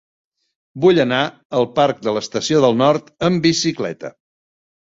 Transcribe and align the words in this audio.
Vull 0.85 0.99
anar 1.03 1.19
al 1.59 1.67
parc 1.75 2.01
de 2.09 2.15
l'Estació 2.17 2.63
del 2.65 2.81
Nord 2.81 3.15
amb 3.31 3.45
bicicleta. 3.47 4.15